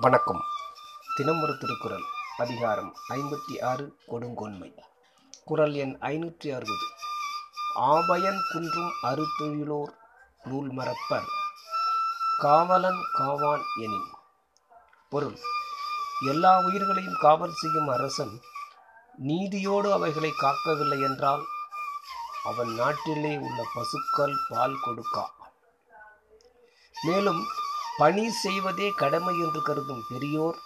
வணக்கம். 0.00 0.40
தினமொரு 1.16 1.58
திருக்குறள் 1.58 2.02
அதிகாரம் 2.36 2.96
ஐம்பத்தி 3.08 3.64
ஆறு 3.64 3.96
கொடுங்கொன்மை. 4.08 4.78
குறள் 5.44 5.74
எண் 5.74 5.96
ஐநூற்றி 6.00 6.54
அறுபது. 6.54 6.86
ஆபயன் 7.74 8.38
குன்றும் 8.52 8.92
அறுத்தொழிலோர் 9.02 9.92
நூல் 10.42 10.70
மறப்பர். 10.70 11.24
காவலன் 12.38 12.98
காவான் 13.12 13.60
எனின். 13.80 14.10
பொருள் 15.10 15.38
எல்லா 16.26 16.60
உயிர்களையும் 16.60 17.18
காவல் 17.20 17.52
செய்யும் 17.52 17.88
அரசன் 17.88 18.40
நீதியோடு 19.22 19.92
அவைகளை 19.92 20.30
காக்கவில்லை 20.30 21.02
என்றால் 21.02 21.42
அவன் 22.44 22.74
நாட்டிலே 22.74 23.36
உள்ள 23.36 23.66
பசுக்கள் 23.74 24.34
பால் 24.48 24.80
கொடுக்கா. 24.86 25.24
மேலும் 27.02 27.46
பணி 27.98 28.30
செய்வதே 28.30 28.90
கடமை 28.90 29.34
என்று 29.38 29.62
கருதும் 29.62 30.04
பெரியோர் 30.08 30.56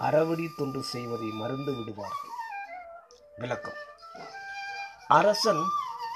அறவழி 0.00 0.46
தொண்டு 0.56 0.82
செய்வதை 0.82 1.30
மறந்து 1.30 1.72
விடுவார்கள். 1.74 2.30
விளக்கம். 3.36 3.80
அரசன் 5.08 5.62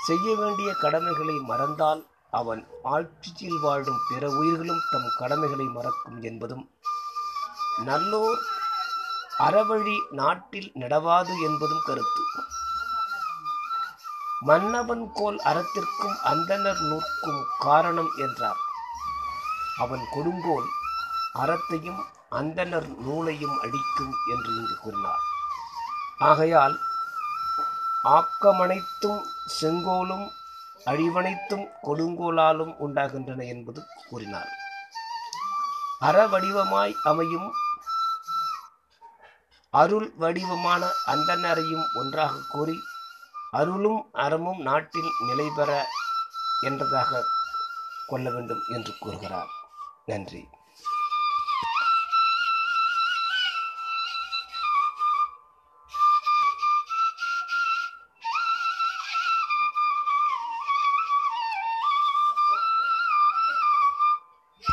செய்ய 0.07 0.37
வேண்டிய 0.37 0.75
கடமைகளை 0.81 1.35
மறந்தால் 1.35 2.07
அவன் 2.31 2.63
ஆட்சியில் 2.83 3.61
வாழும் 3.61 4.01
பிற 4.09 4.31
உயிர்களும் 4.31 4.81
தம் 4.91 5.11
கடமைகளை 5.17 5.65
மறக்கும் 5.65 6.23
என்பதும் 6.23 6.65
நல்லோர் 7.85 8.41
அறவழி 9.39 9.99
நாட்டில் 10.11 10.73
நடவாது 10.75 11.35
என்பதும் 11.41 11.85
கருத்து. 11.85 12.23
மன்னவன் 14.41 15.13
கோல் 15.13 15.41
அறத்திற்கும் 15.45 16.17
அந்தனர் 16.25 16.89
நூற்கும் 16.89 17.45
காரணம் 17.59 18.11
என்றார். 18.17 18.67
அவன் 19.83 20.05
கொடுங்கோல் 20.15 20.69
அறத்தையும் 21.43 22.01
அந்தனர் 22.39 22.89
நூலையும் 23.05 23.57
அடிக்கும் 23.65 24.15
என்று 24.33 24.51
இங்கு 24.57 24.77
கூறினார். 24.83 25.23
ஆகையால் 26.29 26.77
ஆக்கமனைத்தும் 28.17 29.21
செங்கோலும் 29.59 30.27
அழிவனைத்தும் 30.91 31.67
கொடுங்கோலாலும் 31.83 32.73
உண்டாகின்றன 32.85 33.47
என்பது 33.55 33.81
கூறினார். 34.11 34.51
அற 36.09 36.17
வடிவமாய் 36.27 36.95
அமையும் 37.11 37.49
அருள் 39.75 40.09
வடிவமான 40.23 40.83
அந்தனரையும் 41.13 41.87
ஒன்றாக 41.95 42.35
கூறி 42.49 42.77
அருளும் 43.51 44.01
அறமும் 44.25 44.61
நாட்டில் 44.61 45.11
நிலை 45.29 45.49
பெற 45.57 45.71
என்றதாக 46.69 47.23
கொள்ள 48.07 48.27
வேண்டும் 48.31 48.63
என்று 48.69 48.93
கூறுகிறார். 49.01 49.51
நன்றி 50.08 50.44